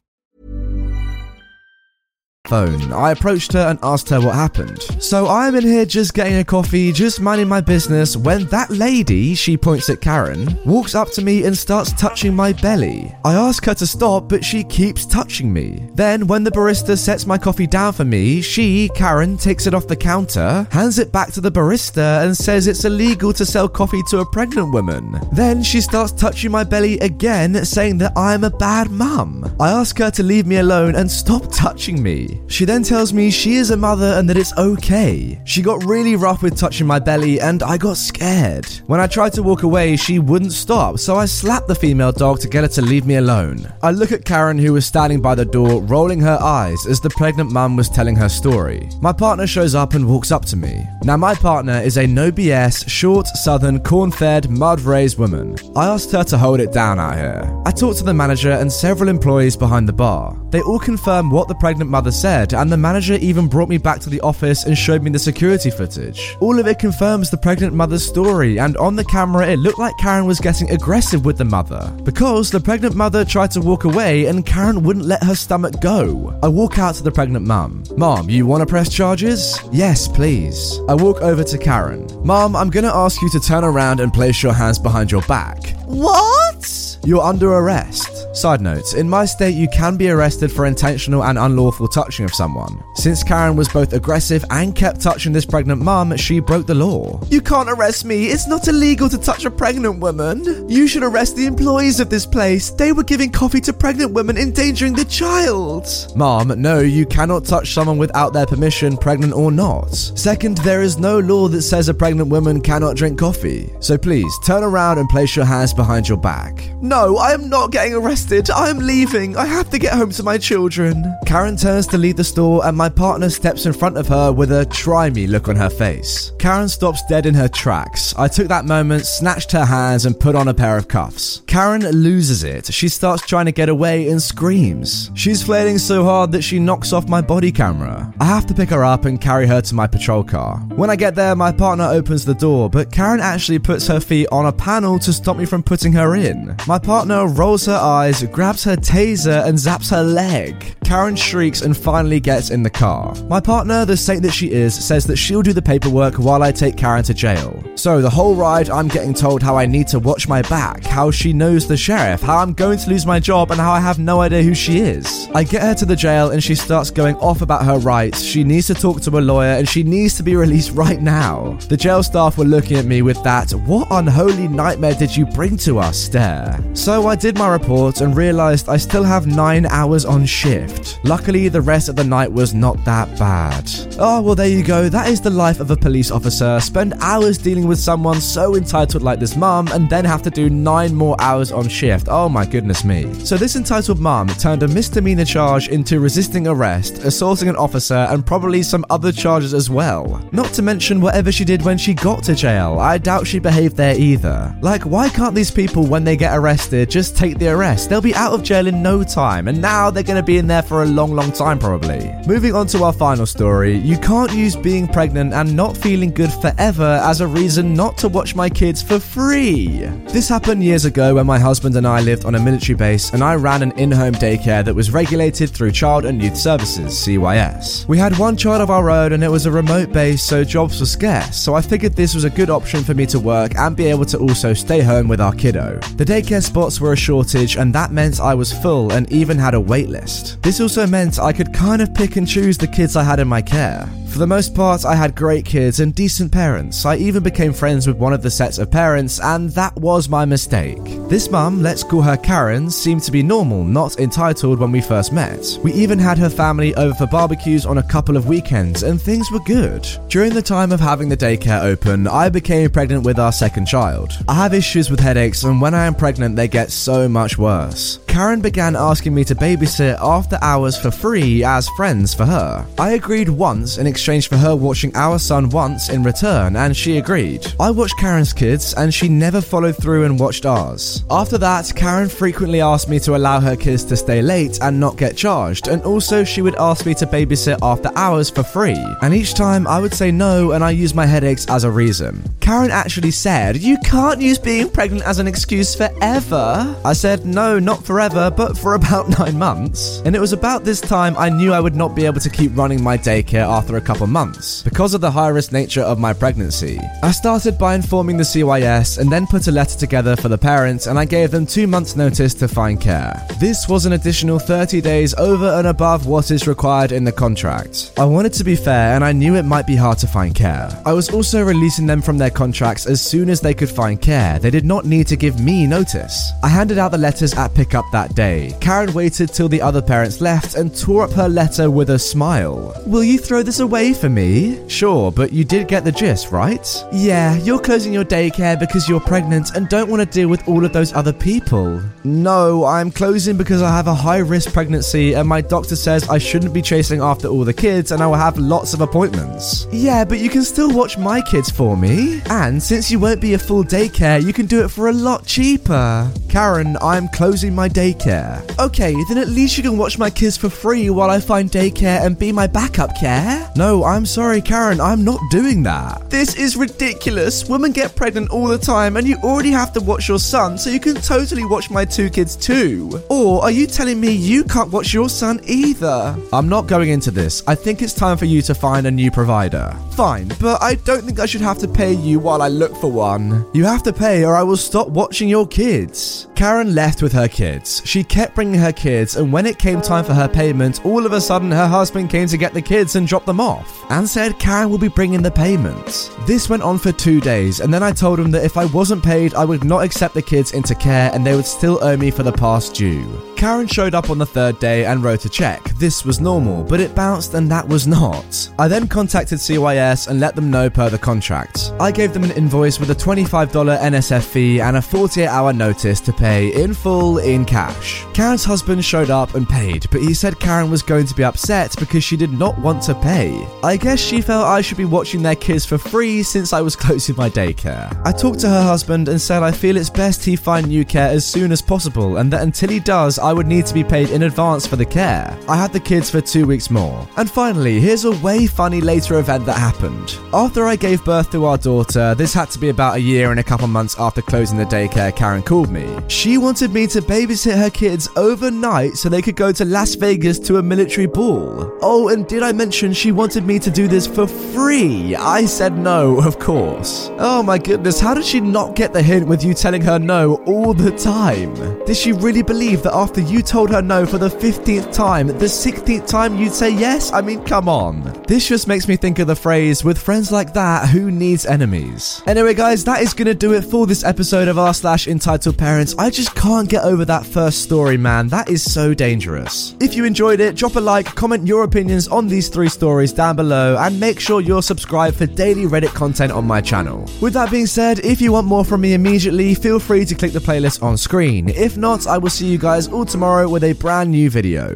Phone. 2.51 2.91
I 2.91 3.11
approached 3.11 3.53
her 3.53 3.65
and 3.69 3.79
asked 3.81 4.09
her 4.09 4.19
what 4.19 4.35
happened. 4.35 4.81
So 5.01 5.29
I'm 5.29 5.55
in 5.55 5.63
here 5.63 5.85
just 5.85 6.13
getting 6.13 6.35
a 6.35 6.43
coffee, 6.43 6.91
just 6.91 7.21
minding 7.21 7.47
my 7.47 7.61
business, 7.61 8.17
when 8.17 8.43
that 8.47 8.69
lady, 8.69 9.35
she 9.35 9.55
points 9.55 9.89
at 9.89 10.01
Karen, 10.01 10.59
walks 10.65 10.93
up 10.93 11.09
to 11.11 11.21
me 11.21 11.45
and 11.45 11.57
starts 11.57 11.93
touching 11.93 12.35
my 12.35 12.51
belly. 12.51 13.15
I 13.23 13.35
ask 13.35 13.63
her 13.67 13.73
to 13.75 13.87
stop, 13.87 14.27
but 14.27 14.43
she 14.43 14.65
keeps 14.65 15.05
touching 15.05 15.53
me. 15.53 15.89
Then, 15.93 16.27
when 16.27 16.43
the 16.43 16.51
barista 16.51 16.97
sets 16.97 17.25
my 17.25 17.37
coffee 17.37 17.67
down 17.67 17.93
for 17.93 18.03
me, 18.03 18.41
she, 18.41 18.89
Karen, 18.95 19.37
takes 19.37 19.65
it 19.65 19.73
off 19.73 19.87
the 19.87 19.95
counter, 19.95 20.67
hands 20.71 20.99
it 20.99 21.13
back 21.13 21.31
to 21.31 21.39
the 21.39 21.51
barista, 21.51 22.25
and 22.25 22.35
says 22.35 22.67
it's 22.67 22.83
illegal 22.83 23.31
to 23.31 23.45
sell 23.45 23.69
coffee 23.69 24.03
to 24.09 24.19
a 24.19 24.25
pregnant 24.25 24.73
woman. 24.73 25.17
Then 25.31 25.63
she 25.63 25.79
starts 25.79 26.11
touching 26.11 26.51
my 26.51 26.65
belly 26.65 26.99
again, 26.99 27.63
saying 27.63 27.99
that 27.99 28.17
I'm 28.17 28.43
a 28.43 28.49
bad 28.49 28.91
mum. 28.91 29.55
I 29.57 29.71
ask 29.71 29.97
her 29.99 30.11
to 30.11 30.23
leave 30.23 30.45
me 30.45 30.57
alone 30.57 30.95
and 30.95 31.09
stop 31.09 31.43
touching 31.49 32.03
me. 32.03 32.40
She 32.47 32.65
then 32.65 32.83
tells 32.83 33.13
me 33.13 33.31
she 33.31 33.55
is 33.55 33.71
a 33.71 33.77
mother 33.77 34.13
and 34.17 34.29
that 34.29 34.37
it's 34.37 34.55
okay. 34.57 35.41
She 35.45 35.61
got 35.61 35.85
really 35.85 36.15
rough 36.15 36.43
with 36.43 36.57
touching 36.57 36.85
my 36.85 36.99
belly 36.99 37.39
and 37.39 37.63
I 37.63 37.77
got 37.77 37.97
scared. 37.97 38.65
When 38.87 38.99
I 38.99 39.07
tried 39.07 39.33
to 39.33 39.43
walk 39.43 39.63
away, 39.63 39.95
she 39.95 40.19
wouldn't 40.19 40.51
stop, 40.51 40.99
so 40.99 41.15
I 41.15 41.25
slapped 41.25 41.67
the 41.67 41.75
female 41.75 42.11
dog 42.11 42.39
to 42.41 42.49
get 42.49 42.63
her 42.63 42.67
to 42.69 42.81
leave 42.81 43.05
me 43.05 43.15
alone. 43.15 43.71
I 43.81 43.91
look 43.91 44.11
at 44.11 44.25
Karen, 44.25 44.57
who 44.57 44.73
was 44.73 44.85
standing 44.85 45.21
by 45.21 45.35
the 45.35 45.45
door, 45.45 45.81
rolling 45.81 46.19
her 46.21 46.37
eyes 46.41 46.85
as 46.85 46.99
the 46.99 47.09
pregnant 47.11 47.51
mum 47.51 47.75
was 47.75 47.89
telling 47.89 48.15
her 48.17 48.29
story. 48.29 48.89
My 49.01 49.13
partner 49.13 49.47
shows 49.47 49.73
up 49.75 49.93
and 49.93 50.07
walks 50.07 50.31
up 50.31 50.45
to 50.45 50.57
me. 50.57 50.85
Now, 51.03 51.17
my 51.17 51.35
partner 51.35 51.79
is 51.79 51.97
a 51.97 52.05
no 52.07 52.31
BS, 52.31 52.89
short, 52.89 53.27
southern, 53.27 53.79
corn 53.79 54.11
fed, 54.11 54.49
mud 54.49 54.81
raised 54.81 55.17
woman. 55.17 55.55
I 55.75 55.87
asked 55.87 56.11
her 56.11 56.23
to 56.25 56.37
hold 56.37 56.59
it 56.59 56.73
down 56.73 56.99
out 56.99 57.15
here. 57.15 57.61
I 57.65 57.71
talked 57.71 57.99
to 57.99 58.03
the 58.03 58.13
manager 58.13 58.51
and 58.51 58.71
several 58.71 59.09
employees 59.09 59.55
behind 59.55 59.87
the 59.87 59.93
bar. 59.93 60.40
They 60.51 60.61
all 60.61 60.79
confirmed 60.79 61.31
what 61.31 61.47
the 61.47 61.55
pregnant 61.55 61.89
mother 61.89 62.11
said, 62.11 62.53
and 62.53 62.71
the 62.71 62.77
manager 62.77 63.15
even 63.15 63.47
brought 63.47 63.69
me 63.69 63.77
back 63.77 63.99
to 64.01 64.09
the 64.09 64.21
office 64.21 64.65
and 64.65 64.77
showed 64.77 65.01
me 65.01 65.09
the 65.09 65.19
security 65.19 65.71
footage. 65.71 66.35
All 66.41 66.59
of 66.59 66.67
it 66.67 66.77
confirms 66.77 67.29
the 67.29 67.37
pregnant 67.37 67.73
mother's 67.73 68.05
story, 68.05 68.59
and 68.59 68.75
on 68.77 68.95
the 68.95 69.05
camera, 69.05 69.47
it 69.47 69.57
looked 69.57 69.79
like 69.79 69.97
Karen 69.97 70.25
was 70.25 70.39
getting 70.39 70.69
aggressive 70.69 71.23
with 71.23 71.37
the 71.37 71.45
mother 71.45 71.91
because 72.03 72.51
the 72.51 72.59
pregnant 72.59 72.95
mother 72.95 73.23
tried 73.23 73.51
to 73.51 73.61
walk 73.61 73.85
away 73.85 74.25
and 74.25 74.45
Karen 74.45 74.83
wouldn't 74.83 75.05
let 75.05 75.23
her 75.23 75.35
stomach 75.35 75.79
go. 75.79 76.37
I 76.43 76.47
walk 76.47 76.77
out 76.77 76.95
to 76.95 77.03
the 77.03 77.11
pregnant 77.11 77.45
mum. 77.45 77.83
Mom, 77.95 78.29
you 78.29 78.45
want 78.45 78.61
to 78.61 78.65
press 78.65 78.89
charges? 78.89 79.59
Yes, 79.71 80.07
please. 80.07 80.79
I 80.89 80.95
walk 80.95 81.21
over 81.21 81.43
to 81.43 81.57
Karen. 81.57 82.07
Mom, 82.25 82.55
I'm 82.55 82.69
gonna 82.69 82.93
ask 82.93 83.21
you 83.21 83.29
to 83.31 83.39
turn 83.39 83.63
around 83.63 83.99
and 83.99 84.13
place 84.13 84.43
your 84.43 84.53
hands 84.53 84.79
behind 84.79 85.11
your 85.11 85.21
back. 85.23 85.75
What? 85.85 86.97
You're 87.03 87.23
under 87.23 87.53
arrest. 87.53 88.10
Side 88.33 88.61
note, 88.61 88.93
in 88.93 89.09
my 89.09 89.25
state, 89.25 89.55
you 89.55 89.67
can 89.67 89.97
be 89.97 90.09
arrested 90.09 90.51
for 90.51 90.65
intentional 90.65 91.25
and 91.25 91.37
unlawful 91.37 91.89
touching 91.89 92.23
of 92.23 92.33
someone. 92.33 92.81
Since 92.95 93.23
Karen 93.23 93.57
was 93.57 93.67
both 93.67 93.91
aggressive 93.91 94.45
and 94.49 94.73
kept 94.73 95.01
touching 95.01 95.33
this 95.33 95.45
pregnant 95.45 95.81
mum, 95.81 96.15
she 96.15 96.39
broke 96.39 96.65
the 96.65 96.73
law. 96.73 97.19
You 97.27 97.41
can't 97.41 97.69
arrest 97.69 98.05
me. 98.05 98.27
It's 98.27 98.47
not 98.47 98.69
illegal 98.69 99.09
to 99.09 99.17
touch 99.17 99.43
a 99.43 99.51
pregnant 99.51 99.99
woman. 99.99 100.69
You 100.69 100.87
should 100.87 101.03
arrest 101.03 101.35
the 101.35 101.45
employees 101.45 101.99
of 101.99 102.09
this 102.09 102.25
place. 102.25 102.69
They 102.69 102.93
were 102.93 103.03
giving 103.03 103.31
coffee 103.31 103.59
to 103.61 103.73
pregnant 103.73 104.13
women, 104.13 104.37
endangering 104.37 104.93
the 104.93 105.05
child. 105.05 105.87
Mom, 106.15 106.53
no, 106.61 106.79
you 106.79 107.05
cannot 107.05 107.43
touch 107.43 107.73
someone 107.73 107.97
without 107.97 108.31
their 108.31 108.45
permission, 108.45 108.95
pregnant 108.95 109.33
or 109.33 109.51
not. 109.51 109.93
Second, 109.93 110.57
there 110.59 110.81
is 110.81 110.97
no 110.97 111.19
law 111.19 111.49
that 111.49 111.63
says 111.63 111.89
a 111.89 111.93
pregnant 111.93 112.29
woman 112.29 112.61
cannot 112.61 112.95
drink 112.95 113.19
coffee. 113.19 113.73
So 113.81 113.97
please, 113.97 114.33
turn 114.45 114.63
around 114.63 114.99
and 114.99 115.09
place 115.09 115.35
your 115.35 115.45
hands 115.45 115.73
behind 115.73 116.07
your 116.07 116.17
back. 116.17 116.63
No, 116.81 117.17
I 117.17 117.33
am 117.33 117.49
not 117.49 117.71
getting 117.71 117.93
arrested. 117.93 118.20
I 118.29 118.69
am 118.69 118.77
leaving. 118.77 119.35
I 119.35 119.45
have 119.45 119.69
to 119.71 119.79
get 119.79 119.93
home 119.93 120.11
to 120.11 120.23
my 120.23 120.37
children. 120.37 121.15
Karen 121.25 121.57
turns 121.57 121.87
to 121.87 121.97
leave 121.97 122.17
the 122.17 122.23
store 122.23 122.65
and 122.65 122.77
my 122.77 122.87
partner 122.89 123.29
steps 123.29 123.65
in 123.65 123.73
front 123.73 123.97
of 123.97 124.07
her 124.07 124.31
with 124.31 124.51
a 124.51 124.65
try 124.65 125.09
me 125.09 125.27
look 125.27 125.49
on 125.49 125.55
her 125.55 125.69
face. 125.69 126.31
Karen 126.37 126.69
stops 126.69 127.03
dead 127.09 127.25
in 127.25 127.33
her 127.33 127.47
tracks. 127.47 128.13
I 128.17 128.27
took 128.27 128.47
that 128.47 128.65
moment, 128.65 129.05
snatched 129.05 129.51
her 129.53 129.65
hands, 129.65 130.05
and 130.05 130.19
put 130.19 130.35
on 130.35 130.47
a 130.47 130.53
pair 130.53 130.77
of 130.77 130.87
cuffs. 130.87 131.41
Karen 131.47 131.81
loses 131.81 132.43
it. 132.43 132.71
She 132.73 132.89
starts 132.89 133.25
trying 133.25 133.45
to 133.45 133.51
get 133.51 133.69
away 133.69 134.09
and 134.09 134.21
screams. 134.21 135.11
She's 135.13 135.43
flailing 135.43 135.77
so 135.77 136.03
hard 136.03 136.31
that 136.31 136.43
she 136.43 136.59
knocks 136.59 136.93
off 136.93 137.09
my 137.09 137.21
body 137.21 137.51
camera. 137.51 138.13
I 138.19 138.25
have 138.25 138.45
to 138.47 138.53
pick 138.53 138.69
her 138.69 138.83
up 138.85 139.05
and 139.05 139.19
carry 139.19 139.47
her 139.47 139.61
to 139.61 139.75
my 139.75 139.87
patrol 139.87 140.23
car. 140.23 140.57
When 140.75 140.89
I 140.89 140.95
get 140.95 141.15
there, 141.15 141.35
my 141.35 141.51
partner 141.51 141.85
opens 141.85 142.25
the 142.25 142.35
door, 142.35 142.69
but 142.69 142.91
Karen 142.91 143.19
actually 143.19 143.59
puts 143.59 143.87
her 143.87 143.99
feet 143.99 144.27
on 144.31 144.45
a 144.45 144.53
panel 144.53 144.99
to 144.99 145.11
stop 145.11 145.37
me 145.37 145.45
from 145.45 145.63
putting 145.63 145.93
her 145.93 146.15
in. 146.15 146.55
My 146.67 146.79
partner 146.79 147.27
rolls 147.27 147.65
her 147.65 147.75
eyes, 147.75 148.10
grabs 148.31 148.63
her 148.63 148.75
taser, 148.75 149.45
and 149.45 149.57
zaps 149.57 149.89
her 149.91 150.03
leg. 150.03 150.75
Karen 150.83 151.15
shrieks 151.15 151.61
and 151.61 151.75
finally 151.75 152.19
gets 152.19 152.49
in 152.49 152.63
the 152.63 152.69
car. 152.69 153.15
My 153.29 153.39
partner, 153.39 153.85
the 153.85 153.95
saint 153.95 154.23
that 154.23 154.31
she 154.31 154.51
is, 154.51 154.75
says 154.75 155.05
that 155.07 155.15
she'll 155.15 155.41
do 155.41 155.53
the 155.53 155.61
paperwork 155.61 156.15
while 156.15 156.43
I 156.43 156.51
take 156.51 156.75
Karen 156.75 157.03
to 157.05 157.13
jail. 157.13 157.63
So 157.75 158.01
the 158.01 158.09
whole 158.09 158.35
ride, 158.35 158.69
I'm 158.69 158.89
getting 158.89 159.13
told 159.13 159.41
how 159.41 159.57
I 159.57 159.65
need 159.65 159.87
to 159.89 159.99
watch 159.99 160.27
my 160.27 160.41
back, 160.43 160.83
how 160.83 161.09
she 161.09 161.31
knows 161.31 161.67
the 161.67 161.77
sheriff, 161.77 162.21
how 162.21 162.39
I'm 162.39 162.53
going 162.53 162.77
to 162.79 162.89
lose 162.89 163.05
my 163.05 163.19
job, 163.19 163.51
and 163.51 163.59
how 163.59 163.71
I 163.71 163.79
have 163.79 163.99
no 163.99 164.19
idea 164.19 164.43
who 164.43 164.53
she 164.53 164.79
is. 164.79 165.29
I 165.33 165.45
get 165.45 165.61
her 165.61 165.73
to 165.75 165.85
the 165.85 165.95
jail 165.95 166.31
and 166.31 166.43
she 166.43 166.55
starts 166.55 166.91
going 166.91 167.15
off 167.17 167.41
about 167.41 167.63
her 167.63 167.79
rights. 167.79 168.21
She 168.21 168.43
needs 168.43 168.67
to 168.67 168.73
talk 168.73 169.01
to 169.01 169.17
a 169.17 169.21
lawyer 169.21 169.53
and 169.53 169.69
she 169.69 169.83
needs 169.83 170.17
to 170.17 170.23
be 170.23 170.35
released 170.35 170.71
right 170.73 171.01
now. 171.01 171.57
The 171.69 171.77
jail 171.77 172.03
staff 172.03 172.37
were 172.37 172.43
looking 172.43 172.77
at 172.77 172.85
me 172.85 173.01
with 173.01 173.23
that, 173.23 173.51
what 173.51 173.87
unholy 173.91 174.49
nightmare 174.49 174.95
did 174.95 175.15
you 175.15 175.25
bring 175.25 175.55
to 175.57 175.79
us 175.79 175.97
stare. 175.97 176.59
So 176.73 177.07
I 177.07 177.15
did 177.15 177.37
my 177.37 177.47
report 177.47 178.00
and 178.01 178.15
realized 178.15 178.69
I 178.69 178.77
still 178.77 179.03
have 179.03 179.27
nine 179.27 179.65
hours 179.67 180.05
on 180.05 180.25
shift. 180.25 180.99
Luckily, 181.03 181.47
the 181.47 181.61
rest 181.61 181.89
of 181.89 181.95
the 181.95 182.03
night 182.03 182.31
was 182.31 182.53
not 182.53 182.83
that 182.85 183.07
bad. 183.17 183.69
Oh, 183.99 184.21
well, 184.21 184.35
there 184.35 184.47
you 184.47 184.63
go. 184.63 184.89
That 184.89 185.07
is 185.09 185.21
the 185.21 185.29
life 185.29 185.59
of 185.59 185.71
a 185.71 185.77
police 185.77 186.11
officer. 186.11 186.59
Spend 186.59 186.93
hours 187.01 187.37
dealing 187.37 187.67
with 187.67 187.79
someone 187.79 188.19
so 188.19 188.55
entitled 188.55 189.03
like 189.03 189.19
this 189.19 189.35
mum 189.35 189.67
and 189.71 189.89
then 189.89 190.05
have 190.05 190.21
to 190.23 190.29
do 190.29 190.49
nine 190.49 190.93
more 190.93 191.15
hours 191.19 191.51
on 191.51 191.67
shift. 191.67 192.07
Oh 192.09 192.27
my 192.27 192.45
goodness 192.45 192.83
me. 192.83 193.13
So, 193.23 193.37
this 193.37 193.55
entitled 193.55 193.99
mum 193.99 194.27
turned 194.27 194.63
a 194.63 194.67
misdemeanor 194.67 195.25
charge 195.25 195.67
into 195.67 195.99
resisting 195.99 196.47
arrest, 196.47 196.99
assaulting 196.99 197.49
an 197.49 197.55
officer, 197.55 198.07
and 198.09 198.25
probably 198.25 198.63
some 198.63 198.85
other 198.89 199.11
charges 199.11 199.53
as 199.53 199.69
well. 199.69 200.21
Not 200.31 200.53
to 200.53 200.61
mention 200.61 201.01
whatever 201.01 201.31
she 201.31 201.45
did 201.45 201.61
when 201.63 201.77
she 201.77 201.93
got 201.93 202.23
to 202.23 202.35
jail. 202.35 202.79
I 202.79 202.97
doubt 202.97 203.27
she 203.27 203.39
behaved 203.39 203.77
there 203.77 203.95
either. 203.95 204.55
Like, 204.61 204.83
why 204.83 205.09
can't 205.09 205.35
these 205.35 205.51
people, 205.51 205.85
when 205.85 206.03
they 206.03 206.17
get 206.17 206.35
arrested, 206.37 206.89
just 206.89 207.15
take 207.15 207.37
the 207.37 207.49
arrest? 207.49 207.90
They'll 207.91 207.99
be 207.99 208.15
out 208.15 208.31
of 208.31 208.41
jail 208.41 208.67
in 208.67 208.81
no 208.81 209.03
time, 209.03 209.49
and 209.49 209.61
now 209.61 209.91
they're 209.91 210.01
going 210.01 210.15
to 210.15 210.23
be 210.23 210.37
in 210.37 210.47
there 210.47 210.61
for 210.61 210.83
a 210.83 210.85
long, 210.85 211.11
long 211.11 211.29
time 211.33 211.59
probably. 211.59 212.09
Moving 212.25 212.55
on 212.55 212.67
to 212.67 212.85
our 212.85 212.93
final 212.93 213.25
story, 213.25 213.75
you 213.75 213.97
can't 213.97 214.31
use 214.31 214.55
being 214.55 214.87
pregnant 214.87 215.33
and 215.33 215.53
not 215.57 215.75
feeling 215.75 216.09
good 216.11 216.31
forever 216.31 217.01
as 217.03 217.19
a 217.19 217.27
reason 217.27 217.73
not 217.73 217.97
to 217.97 218.07
watch 218.07 218.33
my 218.33 218.47
kids 218.49 218.81
for 218.81 218.97
free. 218.97 219.79
This 220.07 220.29
happened 220.29 220.63
years 220.63 220.85
ago 220.85 221.15
when 221.15 221.25
my 221.25 221.37
husband 221.37 221.75
and 221.75 221.85
I 221.85 221.99
lived 221.99 222.23
on 222.23 222.35
a 222.35 222.39
military 222.39 222.77
base 222.77 223.11
and 223.11 223.21
I 223.21 223.35
ran 223.35 223.61
an 223.61 223.73
in 223.73 223.91
home 223.91 224.13
daycare 224.13 224.63
that 224.63 224.73
was 224.73 224.91
regulated 224.91 225.49
through 225.49 225.73
Child 225.73 226.05
and 226.05 226.23
Youth 226.23 226.37
Services, 226.37 226.93
CYS. 226.93 227.85
We 227.89 227.97
had 227.97 228.17
one 228.17 228.37
child 228.37 228.61
of 228.61 228.69
our 228.69 228.89
own 228.89 229.11
and 229.11 229.21
it 229.21 229.27
was 229.29 229.47
a 229.47 229.51
remote 229.51 229.91
base, 229.91 230.23
so 230.23 230.45
jobs 230.45 230.79
were 230.79 230.85
scarce, 230.85 231.35
so 231.35 231.55
I 231.55 231.61
figured 231.61 231.97
this 231.97 232.15
was 232.15 232.23
a 232.23 232.29
good 232.29 232.49
option 232.49 232.85
for 232.85 232.93
me 232.93 233.05
to 233.07 233.19
work 233.19 233.53
and 233.57 233.75
be 233.75 233.87
able 233.87 234.05
to 234.05 234.17
also 234.17 234.53
stay 234.53 234.79
home 234.79 235.09
with 235.09 235.19
our 235.19 235.33
kiddo. 235.33 235.77
The 235.97 236.05
daycare 236.05 236.41
spots 236.41 236.79
were 236.79 236.93
a 236.93 236.95
shortage 236.95 237.57
and 237.57 237.75
that 237.75 237.80
meant 237.89 238.19
I 238.19 238.35
was 238.35 238.51
full 238.51 238.91
and 238.91 239.09
even 239.11 239.37
had 239.37 239.53
a 239.53 239.59
wait 239.59 239.89
list. 239.89 240.41
This 240.43 240.59
also 240.59 240.85
meant 240.85 241.17
I 241.17 241.31
could 241.31 241.53
kind 241.53 241.81
of 241.81 241.93
pick 241.93 242.17
and 242.17 242.27
choose 242.27 242.57
the 242.57 242.67
kids 242.67 242.97
I 242.97 243.03
had 243.03 243.19
in 243.19 243.29
my 243.29 243.41
care. 243.41 243.89
For 244.11 244.19
the 244.19 244.27
most 244.27 244.53
part, 244.53 244.83
I 244.83 244.93
had 244.93 245.15
great 245.15 245.45
kids 245.45 245.79
and 245.79 245.95
decent 245.95 246.33
parents. 246.33 246.85
I 246.85 246.97
even 246.97 247.23
became 247.23 247.53
friends 247.53 247.87
with 247.87 247.95
one 247.95 248.11
of 248.11 248.21
the 248.21 248.29
sets 248.29 248.57
of 248.57 248.69
parents, 248.69 249.21
and 249.21 249.49
that 249.51 249.73
was 249.77 250.09
my 250.09 250.25
mistake. 250.25 250.83
This 251.07 251.31
mum, 251.31 251.63
let's 251.63 251.81
call 251.81 252.01
her 252.01 252.17
Karen, 252.17 252.69
seemed 252.69 253.03
to 253.03 253.11
be 253.11 253.23
normal, 253.23 253.63
not 253.63 253.99
entitled 254.01 254.59
when 254.59 254.69
we 254.69 254.81
first 254.81 255.13
met. 255.13 255.57
We 255.63 255.71
even 255.71 255.97
had 255.97 256.17
her 256.17 256.29
family 256.29 256.75
over 256.75 256.93
for 256.93 257.07
barbecues 257.07 257.65
on 257.65 257.77
a 257.77 257.83
couple 257.87 258.17
of 258.17 258.27
weekends, 258.27 258.83
and 258.83 259.01
things 259.01 259.31
were 259.31 259.39
good. 259.39 259.87
During 260.09 260.33
the 260.33 260.41
time 260.41 260.73
of 260.73 260.81
having 260.81 261.07
the 261.07 261.15
daycare 261.15 261.63
open, 261.63 262.05
I 262.05 262.27
became 262.27 262.69
pregnant 262.69 263.05
with 263.05 263.17
our 263.17 263.31
second 263.31 263.65
child. 263.65 264.11
I 264.27 264.33
have 264.33 264.53
issues 264.53 264.91
with 264.91 264.99
headaches, 264.99 265.45
and 265.45 265.61
when 265.61 265.73
I 265.73 265.85
am 265.85 265.95
pregnant, 265.95 266.35
they 266.35 266.49
get 266.49 266.69
so 266.69 267.07
much 267.07 267.37
worse. 267.37 267.99
Karen 268.07 268.41
began 268.41 268.75
asking 268.75 269.15
me 269.15 269.23
to 269.23 269.35
babysit 269.35 269.97
after 270.01 270.37
hours 270.41 270.77
for 270.77 270.91
free 270.91 271.45
as 271.45 271.69
friends 271.69 272.13
for 272.13 272.25
her. 272.25 272.67
I 272.77 272.91
agreed 272.91 273.29
once 273.29 273.77
in 273.77 273.87
exchange 273.87 274.00
for 274.01 274.37
her 274.37 274.55
watching 274.55 274.95
our 274.95 275.19
son 275.19 275.49
once 275.49 275.89
in 275.89 276.01
return, 276.03 276.55
and 276.55 276.75
she 276.75 276.97
agreed. 276.97 277.45
I 277.59 277.69
watched 277.69 277.97
Karen's 277.97 278.33
kids, 278.33 278.73
and 278.73 278.93
she 278.93 279.07
never 279.07 279.41
followed 279.41 279.77
through 279.77 280.05
and 280.05 280.19
watched 280.19 280.45
ours. 280.45 281.03
After 281.11 281.37
that, 281.37 281.71
Karen 281.75 282.09
frequently 282.09 282.61
asked 282.61 282.89
me 282.89 282.99
to 283.01 283.15
allow 283.15 283.39
her 283.39 283.55
kids 283.55 283.83
to 283.85 283.95
stay 283.95 284.21
late 284.21 284.59
and 284.61 284.79
not 284.79 284.97
get 284.97 285.15
charged, 285.15 285.67
and 285.67 285.83
also 285.83 286.23
she 286.23 286.41
would 286.41 286.55
ask 286.55 286.85
me 286.85 286.93
to 286.95 287.05
babysit 287.05 287.59
after 287.61 287.91
hours 287.95 288.29
for 288.29 288.43
free. 288.43 288.83
And 289.01 289.13
each 289.13 289.35
time 289.35 289.67
I 289.67 289.79
would 289.79 289.93
say 289.93 290.11
no, 290.11 290.51
and 290.51 290.63
I 290.63 290.71
used 290.71 290.95
my 290.95 291.05
headaches 291.05 291.47
as 291.47 291.63
a 291.63 291.71
reason. 291.71 292.23
Karen 292.39 292.71
actually 292.71 293.11
said, 293.11 293.57
You 293.57 293.77
can't 293.79 294.19
use 294.19 294.39
being 294.39 294.69
pregnant 294.69 295.05
as 295.05 295.19
an 295.19 295.27
excuse 295.27 295.75
forever. 295.75 296.75
I 296.83 296.93
said, 296.93 297.25
No, 297.25 297.59
not 297.59 297.85
forever, 297.85 298.31
but 298.31 298.57
for 298.57 298.73
about 298.81 299.09
nine 299.19 299.37
months. 299.37 300.01
And 300.05 300.15
it 300.15 300.19
was 300.19 300.33
about 300.33 300.63
this 300.63 300.81
time 300.81 301.15
I 301.17 301.29
knew 301.29 301.53
I 301.53 301.59
would 301.59 301.75
not 301.75 301.95
be 301.95 302.05
able 302.05 302.19
to 302.19 302.29
keep 302.29 302.55
running 302.57 302.81
my 302.81 302.97
daycare 302.97 303.47
after 303.47 303.77
a 303.77 303.81
couple 303.91 304.07
months 304.07 304.63
because 304.63 304.93
of 304.93 305.01
the 305.01 305.11
high 305.11 305.27
risk 305.27 305.51
nature 305.51 305.81
of 305.81 305.99
my 305.99 306.13
pregnancy. 306.13 306.79
I 307.03 307.11
started 307.11 307.57
by 307.57 307.75
informing 307.75 308.15
the 308.15 308.23
CYS 308.23 308.99
and 308.99 309.11
then 309.11 309.27
put 309.27 309.47
a 309.47 309.51
letter 309.51 309.77
together 309.77 310.15
for 310.15 310.29
the 310.29 310.37
parents 310.37 310.87
and 310.87 310.97
I 310.97 311.03
gave 311.03 311.29
them 311.29 311.45
two 311.45 311.67
months' 311.67 311.97
notice 311.97 312.33
to 312.35 312.47
find 312.47 312.79
care. 312.79 313.21
This 313.37 313.67
was 313.67 313.85
an 313.85 313.91
additional 313.91 314.39
30 314.39 314.79
days 314.79 315.13
over 315.15 315.45
and 315.45 315.67
above 315.67 316.05
what 316.05 316.31
is 316.31 316.47
required 316.47 316.93
in 316.93 317.03
the 317.03 317.11
contract. 317.11 317.91
I 317.97 318.05
wanted 318.05 318.31
to 318.33 318.45
be 318.45 318.55
fair 318.55 318.95
and 318.95 319.03
I 319.03 319.11
knew 319.11 319.35
it 319.35 319.43
might 319.43 319.67
be 319.67 319.75
hard 319.75 319.97
to 319.97 320.07
find 320.07 320.33
care. 320.33 320.69
I 320.85 320.93
was 320.93 321.09
also 321.09 321.43
releasing 321.43 321.85
them 321.85 322.01
from 322.01 322.17
their 322.17 322.29
contracts 322.29 322.85
as 322.85 323.01
soon 323.01 323.29
as 323.29 323.41
they 323.41 323.53
could 323.53 323.69
find 323.69 324.01
care. 324.01 324.39
They 324.39 324.51
did 324.51 324.63
not 324.63 324.85
need 324.85 325.07
to 325.07 325.17
give 325.17 325.41
me 325.41 325.67
notice. 325.67 326.31
I 326.43 326.47
handed 326.47 326.77
out 326.77 326.91
the 326.91 326.97
letters 326.97 327.33
at 327.33 327.53
pickup 327.53 327.85
that 327.91 328.15
day. 328.15 328.55
Karen 328.61 328.93
waited 328.93 329.33
till 329.33 329.49
the 329.49 329.61
other 329.61 329.81
parents 329.81 330.21
left 330.21 330.55
and 330.55 330.73
tore 330.73 331.03
up 331.03 331.11
her 331.11 331.27
letter 331.27 331.69
with 331.69 331.89
a 331.89 331.99
smile. 331.99 332.73
Will 332.85 333.03
you 333.03 333.17
throw 333.19 333.43
this 333.43 333.59
away 333.59 333.80
for 333.89 334.09
me? 334.09 334.59
Sure, 334.69 335.11
but 335.11 335.33
you 335.33 335.43
did 335.43 335.67
get 335.67 335.83
the 335.83 335.91
gist, 335.91 336.31
right? 336.31 336.85
Yeah, 336.93 337.35
you're 337.37 337.59
closing 337.59 337.91
your 337.91 338.05
daycare 338.05 338.59
because 338.59 338.87
you're 338.87 338.99
pregnant 338.99 339.55
and 339.55 339.67
don't 339.67 339.89
want 339.89 340.01
to 340.01 340.05
deal 340.05 340.29
with 340.29 340.47
all 340.47 340.63
of 340.63 340.71
those 340.71 340.93
other 340.93 341.11
people. 341.11 341.81
No, 342.03 342.63
I'm 342.63 342.91
closing 342.91 343.37
because 343.37 343.63
I 343.63 343.75
have 343.75 343.87
a 343.87 343.95
high 343.95 344.19
risk 344.19 344.53
pregnancy 344.53 345.13
and 345.13 345.27
my 345.27 345.41
doctor 345.41 345.75
says 345.75 346.07
I 346.09 346.19
shouldn't 346.19 346.53
be 346.53 346.61
chasing 346.61 347.01
after 347.01 347.27
all 347.27 347.43
the 347.43 347.53
kids 347.53 347.91
and 347.91 348.03
I 348.03 348.07
will 348.07 348.13
have 348.13 348.37
lots 348.37 348.75
of 348.75 348.81
appointments. 348.81 349.65
Yeah, 349.71 350.05
but 350.05 350.19
you 350.19 350.29
can 350.29 350.43
still 350.43 350.71
watch 350.71 350.99
my 350.99 351.19
kids 351.21 351.49
for 351.49 351.75
me. 351.75 352.21
And 352.29 352.61
since 352.61 352.91
you 352.91 352.99
won't 352.99 353.19
be 353.19 353.33
a 353.33 353.39
full 353.39 353.63
daycare, 353.63 354.23
you 354.23 354.31
can 354.31 354.45
do 354.45 354.63
it 354.63 354.69
for 354.69 354.89
a 354.89 354.93
lot 354.93 355.25
cheaper. 355.25 356.11
Karen, 356.29 356.77
I'm 356.81 357.07
closing 357.07 357.55
my 357.55 357.67
daycare. 357.67 358.39
Okay, 358.59 358.95
then 359.09 359.17
at 359.17 359.29
least 359.29 359.57
you 359.57 359.63
can 359.63 359.77
watch 359.77 359.97
my 359.97 360.11
kids 360.11 360.37
for 360.37 360.49
free 360.49 360.91
while 360.91 361.09
I 361.09 361.19
find 361.19 361.49
daycare 361.49 362.05
and 362.05 362.17
be 362.17 362.31
my 362.31 362.45
backup 362.45 362.95
care? 362.95 363.49
No, 363.55 363.70
Oh, 363.73 363.85
I'm 363.85 364.05
sorry, 364.05 364.41
Karen, 364.41 364.81
I'm 364.81 365.05
not 365.05 365.21
doing 365.29 365.63
that. 365.63 366.09
This 366.09 366.35
is 366.35 366.57
ridiculous. 366.57 367.47
Women 367.47 367.71
get 367.71 367.95
pregnant 367.95 368.29
all 368.29 368.49
the 368.49 368.57
time 368.57 368.97
and 368.97 369.07
you 369.07 369.15
already 369.23 369.51
have 369.51 369.71
to 369.71 369.79
watch 369.79 370.09
your 370.09 370.19
son, 370.19 370.57
so 370.57 370.69
you 370.69 370.77
can 370.81 370.95
totally 370.95 371.45
watch 371.45 371.69
my 371.69 371.85
two 371.85 372.09
kids 372.09 372.35
too. 372.35 373.01
Or 373.09 373.41
are 373.41 373.49
you 373.49 373.67
telling 373.67 374.01
me 374.01 374.11
you 374.11 374.43
can't 374.43 374.71
watch 374.71 374.93
your 374.93 375.07
son 375.07 375.39
either? 375.45 376.17
I'm 376.33 376.49
not 376.49 376.67
going 376.67 376.89
into 376.89 377.11
this. 377.11 377.43
I 377.47 377.55
think 377.55 377.81
it's 377.81 377.93
time 377.93 378.17
for 378.17 378.25
you 378.25 378.41
to 378.41 378.53
find 378.53 378.87
a 378.87 378.91
new 378.91 379.09
provider. 379.09 379.73
Fine, 379.91 380.33
but 380.41 380.61
I 380.61 380.75
don't 380.75 381.05
think 381.05 381.21
I 381.21 381.25
should 381.25 381.39
have 381.39 381.59
to 381.59 381.67
pay 381.69 381.93
you 381.93 382.19
while 382.19 382.41
I 382.41 382.49
look 382.49 382.75
for 382.75 382.91
one. 382.91 383.45
You 383.53 383.63
have 383.63 383.83
to 383.83 383.93
pay 383.93 384.25
or 384.25 384.35
I 384.35 384.43
will 384.43 384.57
stop 384.57 384.89
watching 384.89 385.29
your 385.29 385.47
kids. 385.47 386.27
Karen 386.35 386.75
left 386.75 387.01
with 387.01 387.13
her 387.13 387.29
kids. 387.29 387.81
She 387.85 388.03
kept 388.03 388.35
bringing 388.35 388.59
her 388.59 388.73
kids, 388.73 389.15
and 389.15 389.31
when 389.31 389.45
it 389.45 389.59
came 389.59 389.79
time 389.79 390.03
for 390.03 390.13
her 390.13 390.27
payment, 390.27 390.85
all 390.85 391.05
of 391.05 391.13
a 391.13 391.21
sudden 391.21 391.51
her 391.51 391.67
husband 391.67 392.09
came 392.09 392.27
to 392.27 392.35
get 392.35 392.53
the 392.53 392.61
kids 392.61 392.95
and 392.95 393.07
drop 393.07 393.25
them 393.25 393.39
off, 393.39 393.60
and 393.89 394.07
said 394.07 394.39
Karen 394.39 394.69
will 394.69 394.77
be 394.77 394.87
bringing 394.87 395.21
the 395.21 395.31
payment. 395.31 396.11
This 396.25 396.49
went 396.49 396.63
on 396.63 396.77
for 396.77 396.91
two 396.91 397.19
days, 397.21 397.59
and 397.59 397.73
then 397.73 397.83
I 397.83 397.91
told 397.91 398.19
him 398.19 398.31
that 398.31 398.45
if 398.45 398.57
I 398.57 398.65
wasn't 398.65 399.03
paid, 399.03 399.33
I 399.33 399.45
would 399.45 399.63
not 399.63 399.83
accept 399.83 400.13
the 400.13 400.21
kids 400.21 400.53
into 400.53 400.75
care 400.75 401.11
and 401.13 401.25
they 401.25 401.35
would 401.35 401.45
still 401.45 401.79
owe 401.81 401.97
me 401.97 402.11
for 402.11 402.23
the 402.23 402.31
past 402.31 402.75
due. 402.75 403.05
Karen 403.35 403.67
showed 403.67 403.95
up 403.95 404.09
on 404.09 404.17
the 404.17 404.25
third 404.25 404.59
day 404.59 404.85
and 404.85 405.03
wrote 405.03 405.25
a 405.25 405.29
check. 405.29 405.70
This 405.81 406.05
was 406.05 406.21
normal, 406.21 406.63
but 406.63 406.79
it 406.79 406.93
bounced 406.93 407.33
and 407.33 407.49
that 407.49 407.67
was 407.67 407.87
not. 407.87 408.51
I 408.59 408.67
then 408.67 408.87
contacted 408.87 409.39
CYS 409.39 410.09
and 410.09 410.19
let 410.19 410.35
them 410.35 410.51
know 410.51 410.69
per 410.69 410.91
the 410.91 410.99
contract. 410.99 411.73
I 411.79 411.89
gave 411.89 412.13
them 412.13 412.23
an 412.23 412.29
invoice 412.29 412.79
with 412.79 412.91
a 412.91 412.95
$25 412.95 413.49
NSF 413.79 414.21
fee 414.21 414.61
and 414.61 414.77
a 414.77 414.81
48 414.81 415.25
hour 415.25 415.51
notice 415.53 415.99
to 416.01 416.13
pay 416.13 416.53
in 416.53 416.75
full 416.75 417.17
in 417.17 417.45
cash. 417.45 418.05
Karen's 418.13 418.43
husband 418.43 418.85
showed 418.85 419.09
up 419.09 419.33
and 419.33 419.49
paid, 419.49 419.87
but 419.89 420.01
he 420.01 420.13
said 420.13 420.39
Karen 420.39 420.69
was 420.69 420.83
going 420.83 421.07
to 421.07 421.15
be 421.15 421.23
upset 421.23 421.75
because 421.79 422.03
she 422.03 422.15
did 422.15 422.31
not 422.31 422.59
want 422.59 422.83
to 422.83 422.93
pay. 422.93 423.43
I 423.63 423.75
guess 423.75 423.99
she 423.99 424.21
felt 424.21 424.45
I 424.45 424.61
should 424.61 424.77
be 424.77 424.85
watching 424.85 425.23
their 425.23 425.35
kids 425.35 425.65
for 425.65 425.79
free 425.79 426.21
since 426.21 426.53
I 426.53 426.61
was 426.61 426.75
closing 426.85 427.15
my 427.15 427.31
daycare. 427.31 427.99
I 428.05 428.11
talked 428.11 428.41
to 428.41 428.49
her 428.49 428.61
husband 428.61 429.09
and 429.09 429.19
said 429.19 429.41
I 429.41 429.51
feel 429.51 429.77
it's 429.77 429.89
best 429.89 430.23
he 430.23 430.35
find 430.35 430.67
new 430.67 430.85
care 430.85 431.09
as 431.09 431.25
soon 431.25 431.51
as 431.51 431.63
possible 431.63 432.17
and 432.17 432.31
that 432.31 432.43
until 432.43 432.69
he 432.69 432.79
does, 432.79 433.17
I 433.17 433.33
would 433.33 433.47
need 433.47 433.65
to 433.65 433.73
be 433.73 433.83
paid 433.83 434.11
in 434.11 434.21
advance 434.21 434.67
for 434.67 434.75
the 434.75 434.85
care. 434.85 435.35
I 435.49 435.55
had 435.55 435.70
the 435.71 435.79
kids 435.79 436.09
for 436.09 436.21
two 436.21 436.45
weeks 436.45 436.69
more. 436.69 437.07
And 437.17 437.29
finally, 437.29 437.79
here's 437.79 438.05
a 438.05 438.11
way 438.19 438.47
funny 438.47 438.81
later 438.81 439.19
event 439.19 439.45
that 439.45 439.57
happened. 439.57 440.17
After 440.33 440.65
I 440.65 440.75
gave 440.75 441.03
birth 441.03 441.31
to 441.31 441.45
our 441.45 441.57
daughter, 441.57 442.15
this 442.15 442.33
had 442.33 442.49
to 442.51 442.59
be 442.59 442.69
about 442.69 442.95
a 442.95 443.01
year 443.01 443.31
and 443.31 443.39
a 443.39 443.43
couple 443.43 443.67
months 443.67 443.95
after 443.99 444.21
closing 444.21 444.57
the 444.57 444.65
daycare, 444.65 445.15
Karen 445.15 445.43
called 445.43 445.69
me. 445.71 445.97
She 446.07 446.37
wanted 446.37 446.73
me 446.73 446.87
to 446.87 447.01
babysit 447.01 447.57
her 447.57 447.69
kids 447.69 448.09
overnight 448.15 448.97
so 448.97 449.09
they 449.09 449.21
could 449.21 449.35
go 449.35 449.51
to 449.51 449.65
Las 449.65 449.95
Vegas 449.95 450.39
to 450.39 450.57
a 450.57 450.63
military 450.63 451.07
ball. 451.07 451.71
Oh, 451.81 452.09
and 452.09 452.27
did 452.27 452.43
I 452.43 452.51
mention 452.51 452.93
she 452.93 453.11
wanted 453.11 453.45
me 453.45 453.59
to 453.59 453.71
do 453.71 453.87
this 453.87 454.07
for 454.07 454.27
free? 454.27 455.15
I 455.15 455.45
said 455.45 455.77
no, 455.77 456.21
of 456.21 456.39
course. 456.39 457.09
Oh 457.17 457.43
my 457.43 457.57
goodness, 457.57 457.99
how 457.99 458.13
did 458.13 458.25
she 458.25 458.39
not 458.39 458.75
get 458.75 458.93
the 458.93 459.01
hint 459.01 459.27
with 459.27 459.43
you 459.43 459.53
telling 459.53 459.81
her 459.81 459.99
no 459.99 460.35
all 460.45 460.73
the 460.73 460.91
time? 460.91 461.53
Did 461.85 461.97
she 461.97 462.11
really 462.11 462.43
believe 462.43 462.83
that 462.83 462.95
after 462.95 463.21
you 463.21 463.41
told 463.41 463.69
her 463.71 463.81
no 463.81 464.05
for 464.05 464.17
the 464.17 464.29
15th 464.29 464.93
time, 464.93 465.27
the 465.27 465.49
16th 465.61 466.07
time 466.07 466.35
you'd 466.37 466.53
say 466.53 466.71
yes? 466.71 467.13
I 467.13 467.21
mean, 467.21 467.43
come 467.45 467.69
on. 467.69 468.01
This 468.27 468.47
just 468.47 468.67
makes 468.67 468.87
me 468.87 468.95
think 468.95 469.19
of 469.19 469.27
the 469.27 469.35
phrase, 469.35 469.83
with 469.83 469.97
friends 469.97 470.31
like 470.31 470.53
that, 470.53 470.89
who 470.89 471.11
needs 471.11 471.45
enemies? 471.45 472.23
Anyway, 472.25 472.55
guys, 472.55 472.83
that 472.85 473.03
is 473.03 473.13
gonna 473.13 473.35
do 473.35 473.53
it 473.53 473.61
for 473.63 473.85
this 473.85 474.03
episode 474.03 474.47
of 474.47 474.57
r 474.57 474.73
slash 474.73 475.07
entitled 475.07 475.59
parents. 475.59 475.93
I 475.99 476.09
just 476.09 476.33
can't 476.33 476.67
get 476.67 476.83
over 476.83 477.05
that 477.05 477.27
first 477.27 477.61
story, 477.61 477.95
man. 477.95 478.27
That 478.29 478.49
is 478.49 478.63
so 478.63 478.95
dangerous. 478.95 479.75
If 479.79 479.95
you 479.95 480.03
enjoyed 480.03 480.39
it, 480.39 480.55
drop 480.55 480.77
a 480.77 480.79
like, 480.79 481.05
comment 481.05 481.45
your 481.45 481.63
opinions 481.63 482.07
on 482.07 482.27
these 482.27 482.49
three 482.49 482.69
stories 482.69 483.13
down 483.13 483.35
below, 483.35 483.77
and 483.77 483.99
make 483.99 484.19
sure 484.19 484.41
you're 484.41 484.63
subscribed 484.63 485.17
for 485.17 485.27
daily 485.27 485.65
Reddit 485.65 485.93
content 485.93 486.31
on 486.31 486.47
my 486.47 486.61
channel. 486.61 487.07
With 487.21 487.33
that 487.33 487.51
being 487.51 487.67
said, 487.67 487.99
if 487.99 488.19
you 488.19 488.31
want 488.31 488.47
more 488.47 488.65
from 488.65 488.81
me 488.81 488.95
immediately, 488.95 489.53
feel 489.53 489.79
free 489.79 490.05
to 490.05 490.15
click 490.15 490.31
the 490.31 490.39
playlist 490.39 490.81
on 490.81 490.97
screen. 490.97 491.49
If 491.49 491.77
not, 491.77 492.07
I 492.07 492.17
will 492.17 492.31
see 492.31 492.47
you 492.47 492.57
guys 492.57 492.87
all 492.87 493.05
tomorrow 493.05 493.47
with 493.47 493.63
a 493.63 493.73
brand 493.73 494.09
new 494.09 494.31
video. 494.31 494.75